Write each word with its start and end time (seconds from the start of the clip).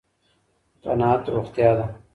قناعت 0.83 1.29
روغتيا 1.29 1.73
ده 1.75 1.99